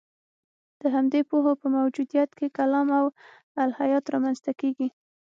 د 0.81 0.83
همدې 0.95 1.21
پوهو 1.29 1.51
په 1.61 1.67
موجودیت 1.77 2.29
کې 2.37 2.47
کلام 2.57 2.87
او 2.99 3.05
الهیات 3.63 4.05
رامنځته 4.13 4.51
کېږي. 4.61 4.87